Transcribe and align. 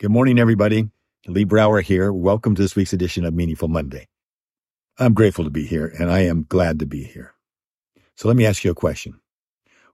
Good 0.00 0.12
morning, 0.12 0.38
everybody. 0.38 0.90
Lee 1.26 1.42
Brower 1.42 1.80
here. 1.80 2.12
Welcome 2.12 2.54
to 2.54 2.62
this 2.62 2.76
week's 2.76 2.92
edition 2.92 3.24
of 3.24 3.34
Meaningful 3.34 3.66
Monday. 3.66 4.06
I'm 4.96 5.12
grateful 5.12 5.42
to 5.42 5.50
be 5.50 5.66
here 5.66 5.92
and 5.98 6.08
I 6.08 6.20
am 6.20 6.46
glad 6.48 6.78
to 6.78 6.86
be 6.86 7.02
here. 7.02 7.34
So 8.14 8.28
let 8.28 8.36
me 8.36 8.46
ask 8.46 8.62
you 8.62 8.70
a 8.70 8.76
question. 8.76 9.18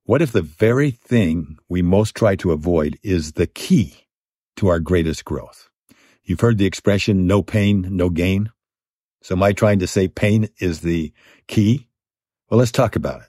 What 0.02 0.20
if 0.20 0.30
the 0.30 0.42
very 0.42 0.90
thing 0.90 1.56
we 1.70 1.80
most 1.80 2.14
try 2.14 2.36
to 2.36 2.52
avoid 2.52 2.98
is 3.02 3.32
the 3.32 3.46
key 3.46 4.06
to 4.56 4.68
our 4.68 4.78
greatest 4.78 5.24
growth? 5.24 5.70
You've 6.22 6.40
heard 6.40 6.58
the 6.58 6.66
expression, 6.66 7.26
no 7.26 7.42
pain, 7.42 7.88
no 7.90 8.10
gain. 8.10 8.52
So 9.22 9.34
am 9.34 9.42
I 9.42 9.54
trying 9.54 9.78
to 9.78 9.86
say 9.86 10.06
pain 10.06 10.50
is 10.58 10.82
the 10.82 11.14
key? 11.48 11.88
Well, 12.50 12.58
let's 12.58 12.72
talk 12.72 12.94
about 12.94 13.22
it. 13.22 13.28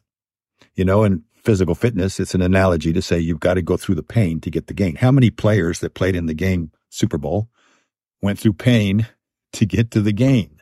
You 0.73 0.84
know, 0.84 1.05
in 1.05 1.23
physical 1.46 1.75
fitness, 1.75 2.20
it's 2.20 2.36
an 2.36 2.41
analogy 2.41 2.91
to 2.91 3.02
say 3.02 3.20
you've 3.20 3.39
got 3.39 3.54
to 3.54 3.62
go 3.62 3.77
through 3.77 3.95
the 3.95 4.04
pain 4.04 4.41
to 4.41 4.50
get 4.50 4.68
the 4.68 4.73
gain. 4.73 4.95
How 4.95 5.12
many 5.12 5.30
players 5.30 5.80
that 5.80 5.94
played 5.94 6.16
in 6.16 6.25
the 6.25 6.34
game 6.34 6.71
Super 6.89 7.18
Bowl 7.18 7.50
went 8.21 8.40
through 8.40 8.54
pain 8.54 9.08
to 9.54 9.66
get 9.66 9.91
to 9.91 10.02
the 10.02 10.12
gain? 10.12 10.59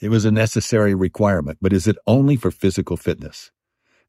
It 0.00 0.10
was 0.10 0.24
a 0.24 0.30
necessary 0.30 0.94
requirement, 0.94 1.58
but 1.60 1.72
is 1.72 1.88
it 1.88 1.96
only 2.06 2.36
for 2.36 2.50
physical 2.50 2.96
fitness? 2.96 3.50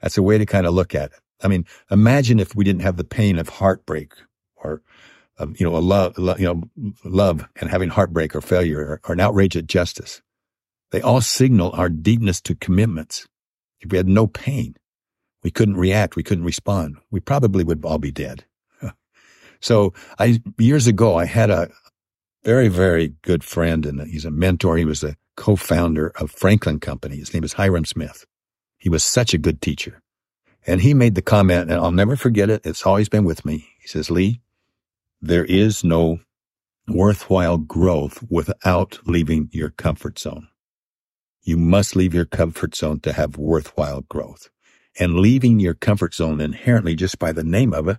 That's 0.01 0.17
a 0.17 0.23
way 0.23 0.37
to 0.37 0.45
kind 0.45 0.67
of 0.67 0.73
look 0.73 0.93
at 0.93 1.11
it. 1.11 1.19
I 1.41 1.47
mean, 1.47 1.65
imagine 1.89 2.39
if 2.39 2.53
we 2.55 2.63
didn't 2.63 2.81
have 2.81 2.97
the 2.97 3.03
pain 3.03 3.39
of 3.39 3.49
heartbreak 3.49 4.13
or, 4.55 4.81
um, 5.39 5.55
you 5.57 5.65
know, 5.65 5.75
a 5.75 5.79
love, 5.79 6.15
you 6.17 6.45
know, 6.45 6.93
love 7.03 7.47
and 7.55 7.69
having 7.69 7.89
heartbreak 7.89 8.35
or 8.35 8.41
failure 8.41 8.79
or, 8.79 9.01
or 9.07 9.13
an 9.13 9.21
outrage 9.21 9.55
at 9.55 9.67
justice. 9.67 10.21
They 10.91 11.01
all 11.01 11.21
signal 11.21 11.71
our 11.73 11.89
deepness 11.89 12.41
to 12.41 12.55
commitments. 12.55 13.27
If 13.79 13.91
we 13.91 13.97
had 13.97 14.07
no 14.07 14.27
pain, 14.27 14.75
we 15.43 15.51
couldn't 15.51 15.77
react. 15.77 16.15
We 16.15 16.23
couldn't 16.23 16.43
respond. 16.45 16.97
We 17.11 17.19
probably 17.19 17.63
would 17.63 17.83
all 17.85 17.97
be 17.99 18.11
dead. 18.11 18.45
so 19.61 19.93
I, 20.17 20.41
years 20.57 20.87
ago, 20.87 21.17
I 21.17 21.25
had 21.25 21.49
a 21.49 21.69
very, 22.43 22.67
very 22.67 23.13
good 23.21 23.43
friend 23.43 23.85
and 23.85 24.01
he's 24.07 24.25
a 24.25 24.31
mentor. 24.31 24.77
He 24.77 24.85
was 24.85 25.03
a 25.03 25.15
co-founder 25.35 26.11
of 26.19 26.31
Franklin 26.31 26.79
Company. 26.79 27.17
His 27.17 27.33
name 27.33 27.43
is 27.43 27.53
Hyrum 27.53 27.85
Smith. 27.85 28.25
He 28.77 28.89
was 28.89 29.03
such 29.03 29.33
a 29.33 29.37
good 29.37 29.61
teacher. 29.61 30.01
And 30.67 30.81
he 30.81 30.93
made 30.93 31.15
the 31.15 31.21
comment, 31.21 31.71
and 31.71 31.79
I'll 31.79 31.91
never 31.91 32.15
forget 32.15 32.49
it. 32.49 32.61
It's 32.65 32.85
always 32.85 33.09
been 33.09 33.23
with 33.23 33.45
me. 33.45 33.69
He 33.81 33.87
says, 33.87 34.11
Lee, 34.11 34.41
there 35.21 35.45
is 35.45 35.83
no 35.83 36.19
worthwhile 36.87 37.57
growth 37.57 38.23
without 38.29 38.99
leaving 39.05 39.49
your 39.51 39.69
comfort 39.69 40.19
zone. 40.19 40.47
You 41.43 41.57
must 41.57 41.95
leave 41.95 42.13
your 42.13 42.25
comfort 42.25 42.75
zone 42.75 42.99
to 43.01 43.13
have 43.13 43.37
worthwhile 43.37 44.01
growth. 44.01 44.49
And 44.99 45.15
leaving 45.15 45.61
your 45.61 45.75
comfort 45.75 46.13
zone 46.13 46.41
inherently 46.41 46.93
just 46.93 47.19
by 47.19 47.31
the 47.31 47.43
name 47.43 47.73
of 47.73 47.87
it 47.87 47.97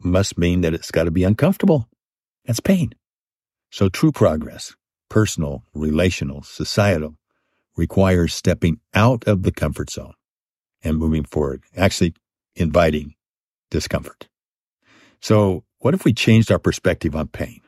must 0.00 0.38
mean 0.38 0.60
that 0.60 0.74
it's 0.74 0.92
got 0.92 1.04
to 1.04 1.10
be 1.10 1.24
uncomfortable. 1.24 1.88
That's 2.44 2.60
pain. 2.60 2.92
So 3.72 3.88
true 3.88 4.12
progress, 4.12 4.76
personal, 5.10 5.64
relational, 5.74 6.42
societal, 6.44 7.16
requires 7.76 8.32
stepping 8.32 8.78
out 8.94 9.24
of 9.26 9.42
the 9.42 9.50
comfort 9.50 9.90
zone 9.90 10.14
and 10.82 10.96
moving 10.96 11.24
forward, 11.24 11.64
actually 11.76 12.14
inviting 12.54 13.14
discomfort. 13.70 14.28
So 15.20 15.64
what 15.78 15.94
if 15.94 16.04
we 16.04 16.12
changed 16.12 16.52
our 16.52 16.60
perspective 16.60 17.16
on 17.16 17.26
pain 17.28 17.60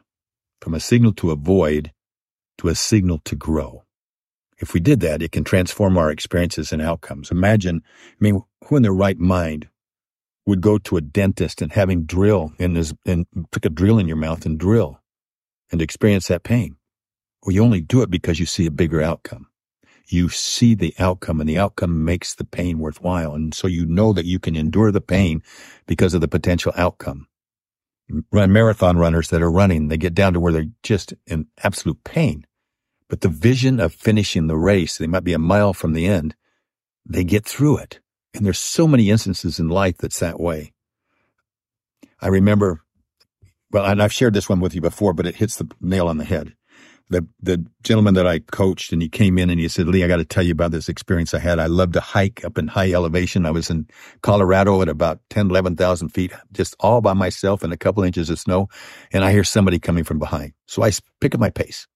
from 0.60 0.74
a 0.74 0.80
signal 0.80 1.12
to 1.14 1.32
avoid 1.32 1.92
to 2.58 2.68
a 2.68 2.76
signal 2.76 3.18
to 3.24 3.34
grow? 3.34 3.82
If 4.58 4.74
we 4.74 4.80
did 4.80 5.00
that, 5.00 5.22
it 5.22 5.32
can 5.32 5.44
transform 5.44 5.96
our 5.96 6.10
experiences 6.10 6.72
and 6.72 6.82
outcomes. 6.82 7.30
Imagine, 7.30 7.82
I 7.84 8.16
mean, 8.20 8.42
who 8.66 8.76
in 8.76 8.82
their 8.82 8.92
right 8.92 9.18
mind 9.18 9.68
would 10.46 10.60
go 10.60 10.78
to 10.78 10.96
a 10.96 11.00
dentist 11.00 11.62
and 11.62 11.72
having 11.72 12.04
drill 12.04 12.52
in 12.58 12.74
his, 12.74 12.94
and 13.06 13.26
put 13.50 13.66
a 13.66 13.70
drill 13.70 13.98
in 13.98 14.08
your 14.08 14.16
mouth 14.16 14.44
and 14.46 14.58
drill 14.58 15.00
and 15.70 15.80
experience 15.80 16.26
that 16.28 16.42
pain? 16.42 16.76
Well, 17.42 17.54
you 17.54 17.62
only 17.62 17.80
do 17.80 18.02
it 18.02 18.10
because 18.10 18.40
you 18.40 18.46
see 18.46 18.66
a 18.66 18.70
bigger 18.70 19.00
outcome. 19.00 19.46
You 20.08 20.28
see 20.28 20.74
the 20.74 20.94
outcome 20.98 21.38
and 21.40 21.48
the 21.48 21.58
outcome 21.58 22.04
makes 22.04 22.34
the 22.34 22.44
pain 22.44 22.78
worthwhile. 22.78 23.34
And 23.34 23.54
so 23.54 23.66
you 23.66 23.86
know 23.86 24.12
that 24.14 24.24
you 24.24 24.38
can 24.38 24.56
endure 24.56 24.90
the 24.90 25.02
pain 25.02 25.42
because 25.86 26.14
of 26.14 26.20
the 26.20 26.28
potential 26.28 26.72
outcome. 26.76 27.28
Run 28.32 28.52
marathon 28.52 28.96
runners 28.96 29.28
that 29.28 29.42
are 29.42 29.50
running, 29.50 29.88
they 29.88 29.98
get 29.98 30.14
down 30.14 30.32
to 30.32 30.40
where 30.40 30.52
they're 30.52 30.70
just 30.82 31.12
in 31.26 31.46
absolute 31.62 32.02
pain 32.04 32.47
but 33.08 33.22
the 33.22 33.28
vision 33.28 33.80
of 33.80 33.94
finishing 33.94 34.46
the 34.46 34.56
race, 34.56 34.98
they 34.98 35.06
might 35.06 35.24
be 35.24 35.32
a 35.32 35.38
mile 35.38 35.72
from 35.72 35.94
the 35.94 36.06
end, 36.06 36.34
they 37.04 37.24
get 37.24 37.44
through 37.44 37.78
it. 37.78 38.00
And 38.34 38.44
there's 38.44 38.58
so 38.58 38.86
many 38.86 39.10
instances 39.10 39.58
in 39.58 39.68
life 39.68 39.96
that's 39.98 40.20
that 40.20 40.38
way. 40.38 40.72
I 42.20 42.28
remember, 42.28 42.82
well, 43.70 43.86
and 43.86 44.02
I've 44.02 44.12
shared 44.12 44.34
this 44.34 44.48
one 44.48 44.60
with 44.60 44.74
you 44.74 44.80
before, 44.80 45.14
but 45.14 45.26
it 45.26 45.36
hits 45.36 45.56
the 45.56 45.70
nail 45.80 46.08
on 46.08 46.18
the 46.18 46.24
head. 46.24 46.54
The, 47.10 47.26
the 47.40 47.64
gentleman 47.82 48.12
that 48.14 48.26
I 48.26 48.40
coached 48.40 48.92
and 48.92 49.00
he 49.00 49.08
came 49.08 49.38
in 49.38 49.48
and 49.48 49.58
he 49.58 49.66
said, 49.68 49.88
Lee, 49.88 50.04
I 50.04 50.08
got 50.08 50.18
to 50.18 50.26
tell 50.26 50.42
you 50.42 50.52
about 50.52 50.72
this 50.72 50.90
experience 50.90 51.32
I 51.32 51.38
had. 51.38 51.58
I 51.58 51.64
love 51.64 51.92
to 51.92 52.00
hike 52.00 52.44
up 52.44 52.58
in 52.58 52.68
high 52.68 52.92
elevation. 52.92 53.46
I 53.46 53.50
was 53.50 53.70
in 53.70 53.88
Colorado 54.20 54.82
at 54.82 54.90
about 54.90 55.20
10, 55.30 55.48
11,000 55.48 56.10
feet, 56.10 56.32
just 56.52 56.76
all 56.80 57.00
by 57.00 57.14
myself 57.14 57.64
in 57.64 57.72
a 57.72 57.78
couple 57.78 58.02
inches 58.02 58.28
of 58.28 58.38
snow. 58.38 58.68
And 59.10 59.24
I 59.24 59.32
hear 59.32 59.42
somebody 59.42 59.78
coming 59.78 60.04
from 60.04 60.18
behind. 60.18 60.52
So 60.66 60.82
I 60.82 60.90
pick 61.18 61.34
up 61.34 61.40
my 61.40 61.48
pace 61.48 61.86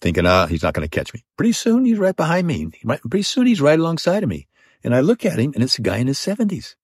thinking, 0.00 0.26
ah, 0.26 0.46
he's 0.46 0.62
not 0.62 0.74
going 0.74 0.88
to 0.88 0.96
catch 0.96 1.12
me. 1.14 1.24
Pretty 1.36 1.52
soon 1.52 1.84
he's 1.84 1.98
right 1.98 2.16
behind 2.16 2.46
me. 2.46 2.70
Pretty 3.08 3.22
soon 3.22 3.46
he's 3.46 3.60
right 3.60 3.78
alongside 3.78 4.22
of 4.22 4.28
me. 4.28 4.48
And 4.82 4.94
I 4.94 5.00
look 5.00 5.24
at 5.24 5.38
him 5.38 5.52
and 5.54 5.62
it's 5.62 5.78
a 5.78 5.82
guy 5.82 5.98
in 5.98 6.06
his 6.06 6.18
seventies. 6.18 6.76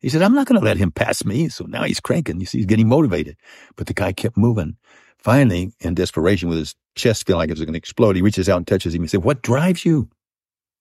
He 0.00 0.08
said, 0.08 0.22
I'm 0.22 0.34
not 0.34 0.46
going 0.46 0.60
to 0.60 0.64
let 0.64 0.76
him 0.76 0.90
pass 0.90 1.24
me. 1.24 1.48
So 1.48 1.64
now 1.64 1.84
he's 1.84 2.00
cranking. 2.00 2.40
You 2.40 2.46
see, 2.46 2.58
he's 2.58 2.66
getting 2.66 2.88
motivated. 2.88 3.36
But 3.76 3.86
the 3.86 3.94
guy 3.94 4.12
kept 4.12 4.36
moving. 4.36 4.76
Finally, 5.18 5.72
in 5.80 5.94
desperation, 5.94 6.50
with 6.50 6.58
his 6.58 6.74
chest 6.94 7.26
feeling 7.26 7.38
like 7.38 7.48
it 7.48 7.52
was 7.52 7.60
going 7.60 7.72
to 7.72 7.78
explode, 7.78 8.16
he 8.16 8.22
reaches 8.22 8.48
out 8.48 8.58
and 8.58 8.66
touches 8.66 8.94
him 8.94 9.00
and 9.00 9.10
said, 9.10 9.24
what 9.24 9.40
drives 9.40 9.84
you? 9.84 10.10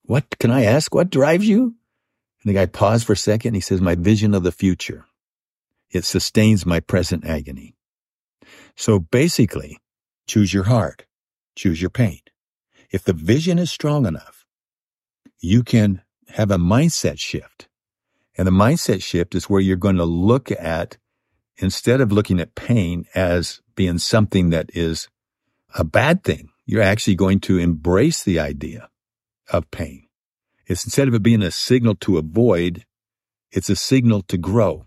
What 0.04 0.26
can 0.40 0.52
I 0.52 0.64
ask? 0.64 0.94
What 0.94 1.10
drives 1.10 1.48
you? 1.48 1.76
And 2.44 2.50
the 2.50 2.54
guy 2.54 2.66
paused 2.66 3.08
for 3.08 3.14
a 3.14 3.18
second. 3.18 3.54
He 3.54 3.62
says, 3.62 3.80
my 3.80 3.96
vision 3.96 4.34
of 4.34 4.44
the 4.44 4.52
future. 4.52 5.06
It 5.90 6.04
sustains 6.04 6.66
my 6.66 6.82
present 6.82 7.26
agony. 7.26 7.76
So 8.76 9.00
basically, 9.00 9.80
choose 10.28 10.54
your 10.54 10.64
heart 10.64 11.06
choose 11.56 11.82
your 11.82 11.90
pain. 11.90 12.20
If 12.92 13.04
the 13.04 13.14
vision 13.14 13.58
is 13.60 13.72
strong 13.72 14.06
enough, 14.06 14.46
you 15.40 15.64
can 15.64 16.02
have 16.30 16.52
a 16.52 16.58
mindset 16.58 17.20
shift. 17.20 17.68
And 18.38 18.48
the 18.48 18.52
mindset 18.52 19.04
shift 19.04 19.36
is 19.36 19.50
where 19.50 19.62
you're 19.62 19.76
going 19.76 19.98
to 19.98 20.06
look 20.06 20.52
at, 20.52 20.98
instead 21.58 22.02
of 22.02 22.12
looking 22.12 22.40
at 22.40 22.56
pain 22.56 23.06
as 23.14 23.62
being 23.76 23.98
something 23.98 24.50
that 24.50 24.70
is 24.74 25.08
a 25.76 25.84
bad 25.84 26.24
thing, 26.24 26.50
you're 26.66 26.82
actually 26.82 27.16
going 27.16 27.40
to 27.42 27.58
embrace 27.58 28.24
the 28.24 28.40
idea 28.40 28.90
of 29.52 29.70
pain. 29.72 30.08
It's 30.66 30.86
instead 30.86 31.08
of 31.08 31.14
it 31.14 31.24
being 31.24 31.42
a 31.42 31.52
signal 31.52 31.96
to 31.96 32.18
avoid, 32.18 32.86
it's 33.52 33.70
a 33.70 33.76
signal 33.76 34.22
to 34.24 34.38
grow. 34.38 34.86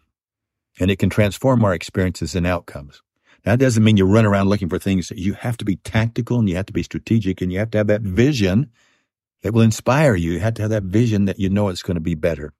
And 0.79 0.91
it 0.91 0.99
can 0.99 1.11
transform 1.11 1.65
our 1.65 1.75
experiences 1.75 2.35
and 2.35 2.47
outcomes. 2.47 3.03
That 3.47 3.61
doesn't 3.61 3.85
mean 3.85 3.97
you 3.97 4.07
run 4.07 4.27
around 4.27 4.49
looking 4.49 4.69
for 4.69 4.81
things. 4.81 5.13
You 5.15 5.35
have 5.35 5.57
to 5.59 5.65
be 5.65 5.77
tactical 5.77 6.41
and 6.41 6.49
you 6.49 6.57
have 6.57 6.67
to 6.67 6.73
be 6.73 6.83
strategic 6.83 7.41
and 7.41 7.53
you 7.53 7.61
have 7.61 7.71
to 7.71 7.79
have 7.79 7.87
that 7.87 8.03
vision 8.03 8.71
that 9.43 9.55
will 9.55 9.63
inspire 9.63 10.17
you. 10.17 10.33
You 10.33 10.41
have 10.41 10.55
to 10.55 10.63
have 10.63 10.73
that 10.73 10.83
vision 10.83 11.27
that 11.27 11.39
you 11.39 11.49
know 11.49 11.69
it's 11.69 11.85
going 11.85 11.95
to 11.95 12.01
be 12.01 12.17
better. 12.17 12.53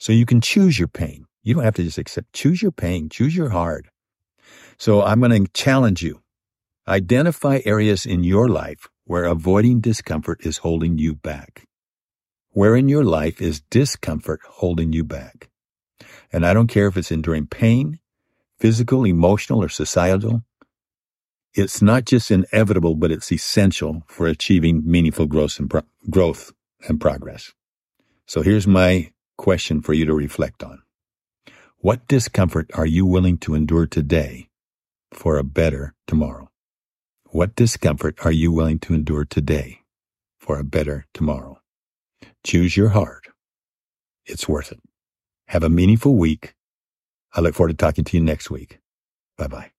So 0.00 0.12
you 0.12 0.26
can 0.26 0.40
choose 0.40 0.80
your 0.80 0.88
pain. 0.88 1.26
You 1.44 1.54
don't 1.54 1.62
have 1.62 1.76
to 1.76 1.84
just 1.84 1.98
accept. 1.98 2.32
Choose 2.32 2.60
your 2.60 2.72
pain. 2.72 3.08
Choose 3.08 3.36
your 3.36 3.50
hard. 3.50 3.88
So 4.78 5.00
I'm 5.00 5.20
going 5.20 5.44
to 5.44 5.52
challenge 5.52 6.02
you. 6.02 6.22
Identify 6.88 7.60
areas 7.64 8.04
in 8.04 8.24
your 8.24 8.48
life 8.48 8.88
where 9.04 9.26
avoiding 9.26 9.80
discomfort 9.80 10.44
is 10.44 10.58
holding 10.58 10.98
you 10.98 11.14
back. 11.14 11.66
Where 12.50 12.74
in 12.74 12.88
your 12.88 13.04
life 13.04 13.40
is 13.40 13.60
discomfort 13.70 14.40
holding 14.44 14.92
you 14.92 15.04
back? 15.04 15.50
And 16.32 16.44
I 16.44 16.52
don't 16.52 16.66
care 16.66 16.88
if 16.88 16.96
it's 16.96 17.12
enduring 17.12 17.46
pain, 17.46 18.00
physical, 18.58 19.04
emotional, 19.04 19.62
or 19.62 19.68
societal, 19.68 20.42
it's 21.54 21.80
not 21.80 22.04
just 22.04 22.30
inevitable, 22.30 22.94
but 22.94 23.10
it's 23.10 23.32
essential 23.32 24.02
for 24.06 24.26
achieving 24.26 24.82
meaningful 24.84 25.26
growth 25.26 25.58
and, 25.58 25.70
pro- 25.70 25.82
growth 26.10 26.52
and 26.88 27.00
progress. 27.00 27.52
So 28.26 28.42
here's 28.42 28.66
my 28.66 29.12
question 29.38 29.80
for 29.80 29.94
you 29.94 30.04
to 30.06 30.14
reflect 30.14 30.62
on. 30.62 30.82
What 31.78 32.08
discomfort 32.08 32.70
are 32.74 32.86
you 32.86 33.06
willing 33.06 33.38
to 33.38 33.54
endure 33.54 33.86
today 33.86 34.48
for 35.12 35.38
a 35.38 35.44
better 35.44 35.94
tomorrow? 36.06 36.50
What 37.30 37.54
discomfort 37.54 38.18
are 38.24 38.32
you 38.32 38.52
willing 38.52 38.78
to 38.80 38.94
endure 38.94 39.24
today 39.24 39.80
for 40.38 40.58
a 40.58 40.64
better 40.64 41.06
tomorrow? 41.14 41.60
Choose 42.44 42.76
your 42.76 42.90
heart. 42.90 43.28
It's 44.24 44.48
worth 44.48 44.72
it. 44.72 44.80
Have 45.48 45.62
a 45.62 45.68
meaningful 45.68 46.16
week 46.16 46.54
I 47.36 47.40
look 47.40 47.54
forward 47.54 47.70
to 47.70 47.76
talking 47.76 48.04
to 48.04 48.16
you 48.16 48.22
next 48.22 48.50
week. 48.50 48.80
Bye 49.36 49.48
bye. 49.48 49.75